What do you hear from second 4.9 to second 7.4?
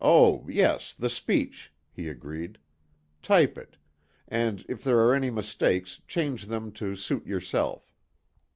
are any mistakes change them to suit